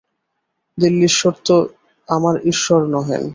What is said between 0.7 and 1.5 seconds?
দিল্লীশ্বর